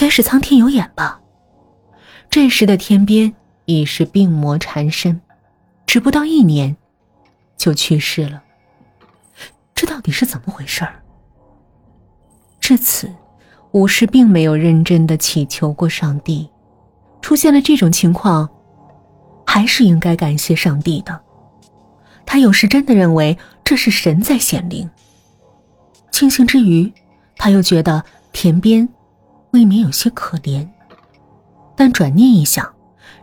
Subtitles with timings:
[0.00, 1.20] 该是苍天有眼吧。
[2.30, 3.34] 这时的天边
[3.66, 5.20] 已是病魔缠身，
[5.84, 6.74] 只不到一年，
[7.58, 8.42] 就去世了。
[9.74, 11.02] 这到底是怎么回事儿？
[12.60, 13.12] 至此，
[13.72, 16.48] 武士并没有认真的祈求过上帝。
[17.20, 18.48] 出现了这种情况，
[19.44, 21.20] 还是应该感谢上帝的。
[22.24, 24.88] 他有时真的认为这是神在显灵。
[26.10, 26.90] 庆幸之余，
[27.36, 28.88] 他又觉得田边
[29.52, 30.68] 未免有些可怜。
[31.76, 32.70] 但转念一想，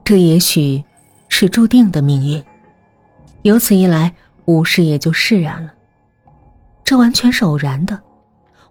[0.04, 0.84] 这也许
[1.30, 2.44] 是注定的命运。
[3.44, 4.13] 由此一来，
[4.45, 5.73] 武士也就释然了。
[6.84, 8.02] 这完全是偶然的，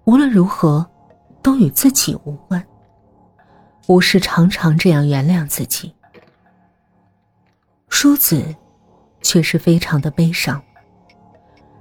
[0.05, 0.85] 无论如何，
[1.43, 2.65] 都与自己无关。
[3.87, 5.95] 武士常常这样原谅自己。
[7.89, 8.55] 淑子，
[9.23, 10.61] 却是非常的悲伤。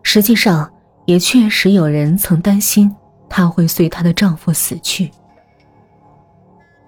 [0.03, 0.71] 实际上，
[1.05, 2.95] 也确实有人曾担心
[3.27, 5.11] 她会随她的丈夫死去。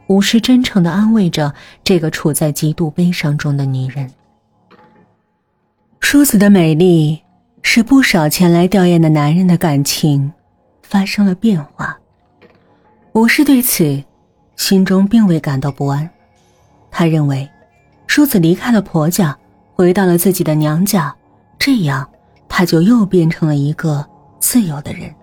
[0.08, 1.54] 武士真诚的安慰着
[1.84, 4.10] 这个处在极度悲伤中的女人。
[6.00, 7.22] 淑子的美丽，
[7.62, 10.32] 使不少前来吊唁的男人的感情
[10.82, 11.98] 发生了变化。
[13.14, 14.02] 武士对此
[14.56, 16.10] 心中并未感到不安，
[16.90, 17.50] 他认为，
[18.06, 19.38] 淑子离开了婆家，
[19.74, 21.14] 回到了自己的娘家，
[21.60, 22.10] 这样
[22.48, 24.08] 他就又变成了一个
[24.40, 25.14] 自由的人，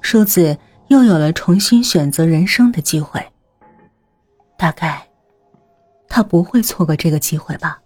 [0.00, 0.58] 淑子
[0.88, 3.24] 又有了重新选择人生的机会。
[4.64, 5.06] 大概，
[6.08, 7.78] 他不会错过这个机会吧。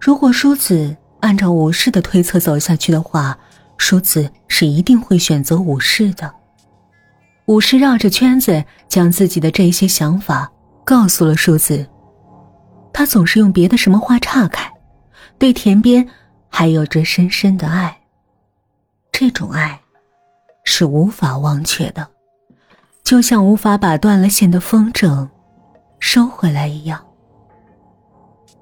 [0.00, 3.38] 如果淑子按照武士的推测走下去的话，
[3.76, 6.34] 淑子是一定会选择武士的。
[7.46, 10.50] 武士绕着圈子将自己的这些想法
[10.84, 11.86] 告诉了淑子，
[12.92, 14.68] 他总是用别的什么话岔开，
[15.38, 16.04] 对田边
[16.48, 17.96] 还有着深深的爱。
[19.12, 19.80] 这种爱，
[20.64, 22.10] 是无法忘却的。
[23.10, 25.28] 就像无法把断了线的风筝
[25.98, 27.04] 收回来一样，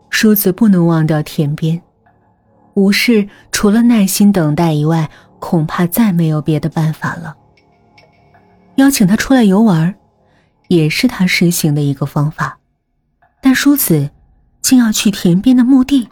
[0.09, 1.79] 梳子不能忘掉田边。
[2.73, 7.37] 武士除了耐心等待以外，恐怕再没有别的办法了。
[8.77, 9.95] 邀请他出来游玩，
[10.69, 12.59] 也是他实行的一个方法。
[13.43, 14.09] 但梳子
[14.63, 16.09] 竟要去田边的墓地，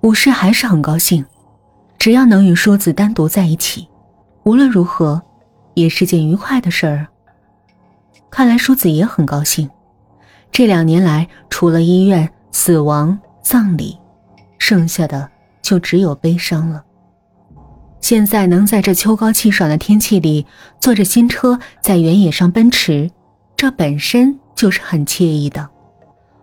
[0.00, 1.26] 武士还是很高兴，
[1.98, 3.86] 只要能与梳子单独在一起，
[4.44, 5.20] 无论如何。
[5.74, 7.06] 也是件愉快的事儿。
[8.30, 9.68] 看来淑子也很高兴。
[10.50, 13.98] 这两年来，除了医院、死亡、葬礼，
[14.58, 15.30] 剩下的
[15.62, 16.84] 就只有悲伤了。
[18.00, 20.46] 现在能在这秋高气爽的天气里，
[20.80, 23.10] 坐着新车在原野上奔驰，
[23.56, 25.68] 这本身就是很惬意的。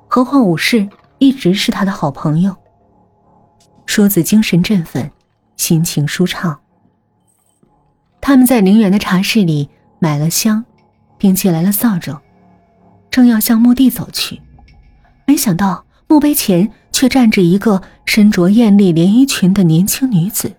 [0.07, 0.87] 何况武士
[1.17, 2.55] 一直是他的好朋友。
[3.85, 5.11] 淑子精神振奋，
[5.57, 6.59] 心情舒畅。
[8.21, 9.69] 他们在陵园的茶室里
[9.99, 10.63] 买了香，
[11.17, 12.19] 并借来了扫帚，
[13.09, 14.41] 正要向墓地走去，
[15.25, 20.55] 没想到墓碑前却站着一个身着艳丽连衣裙的年轻女子，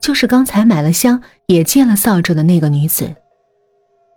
[0.00, 3.14] 就是刚才买了香也借了扫帚的那个女子。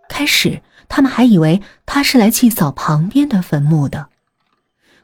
[0.08, 4.08] 开始他们还以为她是来祭扫旁边的坟墓的，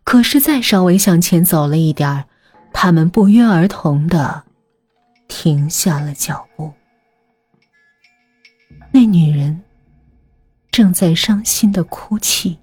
[0.04, 2.24] 可是再稍微向前走了一点儿，
[2.72, 4.42] 他们不约而同的
[5.28, 6.72] 停下了脚步。
[8.92, 9.62] 那女人
[10.70, 12.58] 正在伤心的哭泣。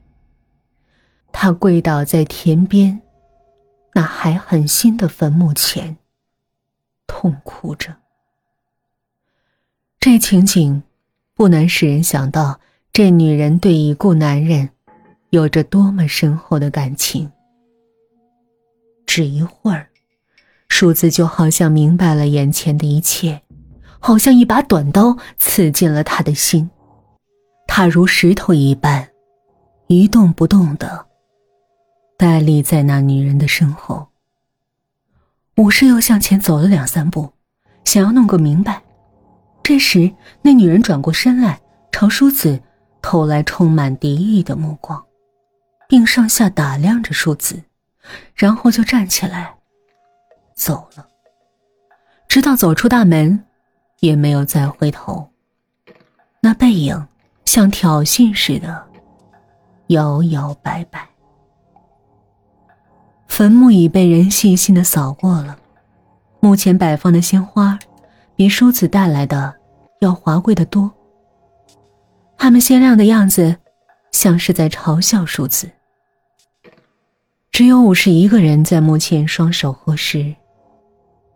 [1.31, 3.01] 她跪倒在田边
[3.93, 5.97] 那还很新的坟墓前，
[7.05, 7.95] 痛哭着。
[9.99, 10.83] 这情景
[11.33, 12.59] 不难使人想到，
[12.91, 14.69] 这女人对已故男人
[15.29, 17.31] 有着多么深厚的感情。
[19.05, 19.89] 只一会儿，
[20.67, 23.41] 数字就好像明白了眼前的一切。
[23.99, 26.69] 好像一把短刀刺进了他的心，
[27.67, 29.09] 他如石头一般，
[29.87, 31.05] 一动不动的
[32.17, 34.07] 呆立在那女人的身后。
[35.55, 37.31] 武士又向前走了两三步，
[37.83, 38.81] 想要弄个明白。
[39.63, 41.59] 这时，那女人转过身来，
[41.91, 42.61] 朝淑子
[43.01, 45.03] 投来充满敌意的目光，
[45.89, 47.61] 并上下打量着淑子，
[48.35, 49.55] 然后就站起来
[50.53, 51.07] 走了，
[52.27, 53.43] 直到走出大门。
[53.99, 55.27] 也没有再回头，
[56.41, 57.07] 那背影
[57.45, 58.85] 像挑衅似的
[59.87, 61.07] 摇摇摆摆。
[63.27, 65.57] 坟墓已被人细心的扫过了，
[66.39, 67.77] 墓前摆放的鲜花
[68.35, 69.53] 比淑子带来的
[70.01, 70.91] 要华贵的多。
[72.37, 73.57] 它们鲜亮的样子，
[74.11, 75.69] 像是在嘲笑淑子。
[77.51, 80.35] 只有武士一个人在墓前双手合十。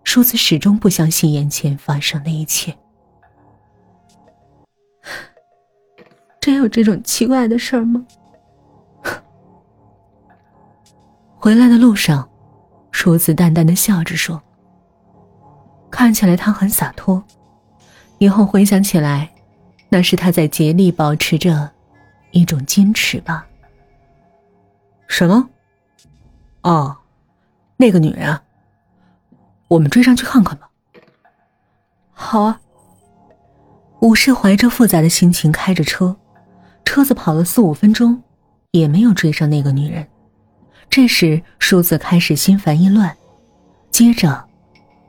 [0.03, 2.75] 淑子始终不相信眼前发生的一切。
[6.39, 8.05] 真有这种奇怪的事儿吗？
[11.37, 12.29] 回来的路上，
[12.91, 14.41] 淑子淡淡的笑着说
[15.89, 17.23] ：“看起来他很洒脱。
[18.17, 19.31] 以后回想起来，
[19.89, 21.71] 那是他在竭力保持着
[22.31, 23.47] 一种矜持吧。”
[25.07, 25.49] 什么？
[26.61, 26.95] 哦，
[27.77, 28.43] 那个女人啊，
[29.71, 30.69] 我们追上去看看吧。
[32.11, 32.59] 好啊。
[34.01, 36.17] 武士怀着复杂的心情开着车，
[36.83, 38.21] 车子跑了四五分钟，
[38.71, 40.05] 也没有追上那个女人。
[40.89, 43.15] 这时，梳子开始心烦意乱，
[43.91, 44.43] 接着，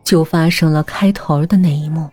[0.04, 2.08] 就发生了开头的那一幕。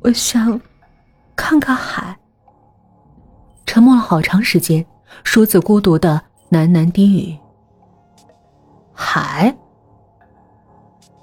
[0.00, 0.60] 我想
[1.34, 2.18] 看看海。
[3.64, 4.84] 沉默了好长时间，
[5.22, 6.20] 梳子孤独的
[6.50, 7.38] 喃喃低语
[9.00, 9.56] ：“海。”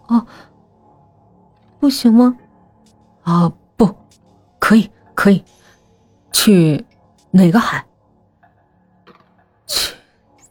[0.08, 0.26] 哦。
[1.80, 2.36] 不行吗？
[3.24, 3.96] 啊，不，
[4.58, 5.44] 可以，可以，
[6.32, 6.84] 去
[7.30, 7.86] 哪个海？
[9.68, 9.96] 去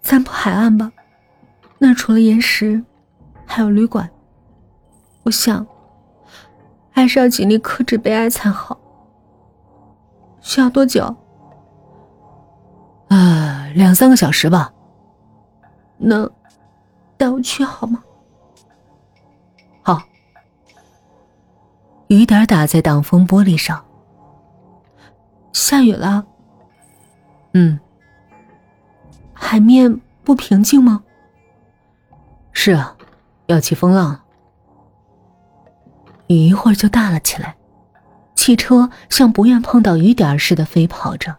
[0.02, 0.92] 三浦海岸吧，
[1.78, 2.84] 那除了岩石，
[3.44, 4.08] 还有旅馆。
[5.24, 5.66] 我想，
[6.92, 8.78] 还是要尽力克制悲哀才好。
[10.40, 11.04] 需要多久？
[13.08, 14.72] 啊，两三个小时吧。
[15.98, 16.30] 能
[17.16, 18.02] 带我去好吗？
[19.82, 20.02] 好。
[22.08, 23.84] 雨点打在挡风玻璃上。
[25.52, 26.26] 下雨了。
[27.54, 27.78] 嗯。
[29.32, 31.02] 海面不平静吗？
[32.52, 32.96] 是啊，
[33.46, 34.20] 要起风浪。
[36.26, 37.56] 雨一会儿就大了起来，
[38.34, 41.36] 汽车像不愿碰到雨点似的飞跑着。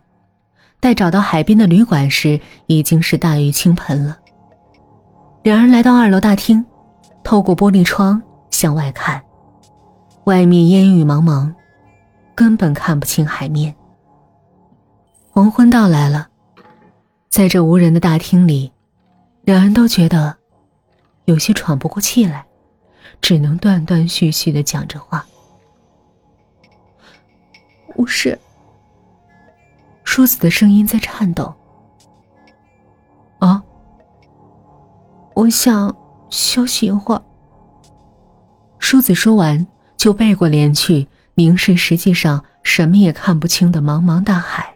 [0.80, 4.20] 待找到海边的旅馆时，已经是大雨倾盆了。
[5.48, 6.66] 两人来到二楼大厅，
[7.24, 8.22] 透过玻璃窗
[8.52, 9.24] 向外看。
[10.26, 11.54] 外面烟雨茫茫，
[12.36, 13.74] 根本看不清海面。
[15.32, 16.28] 黄昏到来了，
[17.30, 18.74] 在这无人的大厅里，
[19.44, 20.36] 两人都觉得
[21.24, 22.46] 有些喘不过气来，
[23.22, 25.26] 只能断断续续的讲着话。
[27.96, 28.38] 无事。
[30.04, 31.54] 淑子的声音在颤抖。
[35.48, 35.96] 我想
[36.30, 37.22] 休息一会儿。
[38.80, 39.66] 淑子说完。
[39.96, 44.76] 就背过脸去凝视，实际上什么也看不清的茫茫大海。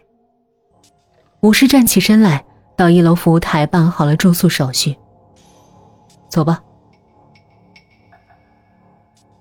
[1.42, 2.44] 武士站起身来，
[2.76, 4.98] 到一楼服务台办好了住宿手续。
[6.28, 6.60] 走吧。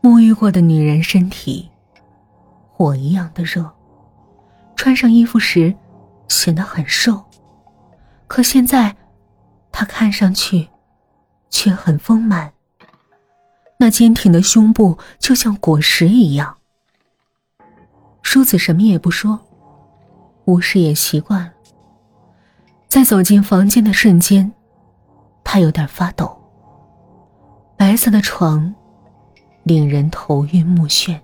[0.03, 1.71] 沐浴过的女人身体，
[2.71, 3.67] 火一样的热，
[4.75, 5.73] 穿上衣服时
[6.27, 7.23] 显得很瘦，
[8.27, 8.95] 可现在
[9.71, 10.69] 她看上去
[11.51, 12.51] 却很丰满。
[13.77, 16.57] 那坚挺的胸部就像果实一样。
[18.23, 19.39] 淑子什么也不说，
[20.45, 21.51] 吴氏也习惯了。
[22.87, 24.51] 在走进房间的瞬间，
[25.43, 26.35] 他有点发抖。
[27.77, 28.73] 白色的床，
[29.63, 31.19] 令人头晕目眩。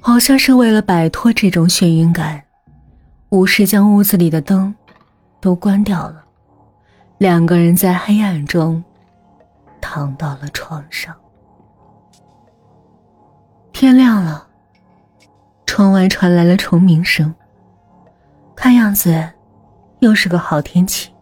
[0.00, 2.42] 好像是为了摆脱这种眩晕感，
[3.30, 4.74] 吴氏将屋子里的灯
[5.40, 6.21] 都关掉了，
[7.22, 8.82] 两个人在黑暗中。
[9.80, 11.14] 躺到了床上。
[13.72, 14.48] 天亮了，
[15.64, 17.32] 窗外传来了虫鸣声。
[18.56, 19.30] 看样子，
[20.00, 21.12] 又是个好天气。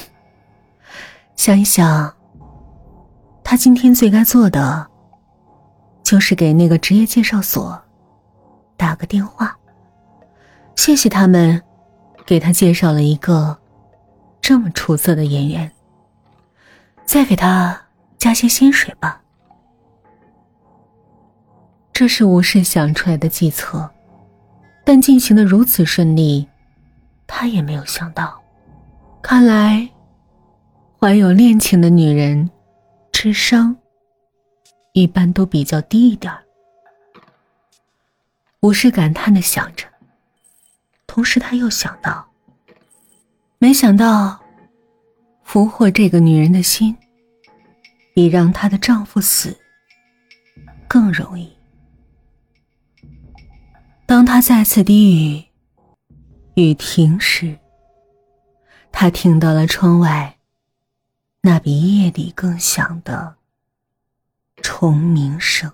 [1.34, 2.14] 想一想，
[3.42, 4.86] 他今天最该做的，
[6.02, 7.80] 就是给那个职业介绍所
[8.76, 9.56] 打个电话，
[10.76, 11.62] 谢谢他们
[12.26, 13.56] 给他介绍了一个
[14.50, 15.70] 这么出色的演员。
[17.06, 17.80] 再给他
[18.18, 19.22] 加些薪水吧。
[21.92, 23.88] 这是吴氏想出来的计策，
[24.84, 26.48] 但进行的如此顺利，
[27.28, 28.42] 他也没有想到。
[29.22, 29.88] 看来，
[30.98, 32.50] 怀有恋情的女人，
[33.12, 33.76] 智商
[34.94, 36.36] 一般都比较低一点
[38.62, 39.86] 吴氏感叹的想着，
[41.06, 42.26] 同时他又想到，
[43.58, 44.39] 没想到。
[45.52, 46.96] 俘获这个女人的心，
[48.14, 49.58] 比让她的丈夫死
[50.86, 51.52] 更容易。
[54.06, 55.44] 当她再次低语，
[56.54, 57.58] 雨停时，
[58.92, 60.38] 她听到了窗外
[61.40, 63.34] 那比夜里更响的
[64.62, 65.72] 虫鸣声。